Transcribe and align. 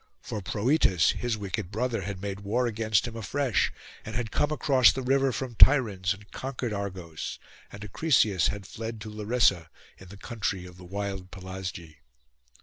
For 0.19 0.41
Proetus 0.41 1.11
his 1.11 1.37
wicked 1.37 1.69
brother 1.69 2.01
had 2.01 2.19
made 2.23 2.39
war 2.39 2.65
against 2.65 3.07
him 3.07 3.15
afresh; 3.15 3.71
and 4.03 4.15
had 4.15 4.31
come 4.31 4.49
across 4.49 4.91
the 4.91 5.03
river 5.03 5.31
from 5.31 5.53
Tiryns, 5.53 6.11
and 6.15 6.31
conquered 6.31 6.73
Argos, 6.73 7.37
and 7.71 7.83
Acrisius 7.85 8.47
had 8.47 8.65
fled 8.65 8.99
to 9.01 9.11
Larissa, 9.11 9.69
in 9.99 10.07
the 10.07 10.17
country 10.17 10.65
of 10.65 10.77
the 10.77 10.85
wild 10.85 11.29
Pelasgi. 11.29 11.97